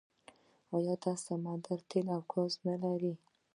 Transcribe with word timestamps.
آیا 0.75 0.95
دا 1.03 1.13
سمندر 1.27 1.79
تیل 1.89 2.07
او 2.15 2.21
ګاز 2.31 2.53
نلري؟ 2.65 3.13